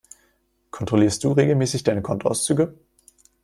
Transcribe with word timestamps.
Kontrollierst 0.71 1.23
du 1.23 1.31
regelmäßig 1.33 1.83
deine 1.83 2.01
Kontoauszüge? 2.01 2.73